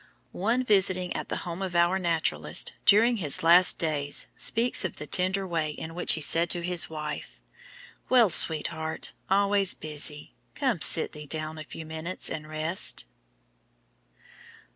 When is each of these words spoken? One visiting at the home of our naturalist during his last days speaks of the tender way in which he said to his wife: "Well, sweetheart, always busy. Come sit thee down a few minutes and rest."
One 0.33 0.63
visiting 0.63 1.15
at 1.15 1.29
the 1.29 1.35
home 1.45 1.61
of 1.61 1.75
our 1.75 1.99
naturalist 1.99 2.73
during 2.87 3.17
his 3.17 3.43
last 3.43 3.77
days 3.77 4.25
speaks 4.35 4.83
of 4.83 4.95
the 4.95 5.05
tender 5.05 5.45
way 5.45 5.69
in 5.69 5.93
which 5.93 6.13
he 6.13 6.21
said 6.21 6.49
to 6.49 6.61
his 6.63 6.89
wife: 6.89 7.39
"Well, 8.09 8.31
sweetheart, 8.31 9.13
always 9.29 9.75
busy. 9.75 10.33
Come 10.55 10.81
sit 10.81 11.11
thee 11.11 11.27
down 11.27 11.59
a 11.59 11.63
few 11.63 11.85
minutes 11.85 12.31
and 12.31 12.47
rest." 12.47 13.05